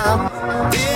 is 0.00 0.89